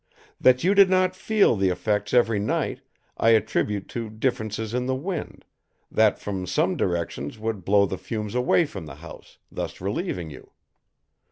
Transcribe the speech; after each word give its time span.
That 0.39 0.63
you 0.63 0.73
did 0.73 0.89
not 0.89 1.15
feel 1.15 1.55
the 1.55 1.69
effects 1.69 2.11
every 2.11 2.39
night 2.39 2.81
I 3.17 3.29
attribute 3.37 3.87
to 3.89 4.09
differences 4.09 4.73
in 4.73 4.87
the 4.87 4.95
wind, 4.95 5.45
that 5.91 6.17
from 6.17 6.47
some 6.47 6.75
directions 6.75 7.37
would 7.37 7.63
blow 7.63 7.85
the 7.85 7.99
fumes 7.99 8.33
away 8.33 8.65
from 8.65 8.87
the 8.87 8.95
house, 8.95 9.37
thus 9.51 9.79
relieving 9.79 10.31
you. 10.31 10.53